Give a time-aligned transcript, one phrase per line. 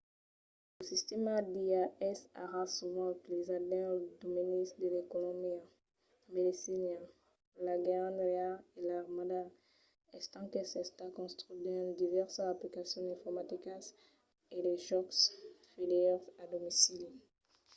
[0.77, 5.61] lo sistèma d’ia es ara sovent utilizat dins los domenis de l’economia
[6.23, 6.93] la medecina
[7.63, 9.41] l’engenhariá e l’armada
[10.17, 13.83] estent qu'es estat construch dins divèrsas aplicacions informaticas
[14.55, 15.19] e de jòcs
[15.77, 17.09] vidèo a domicili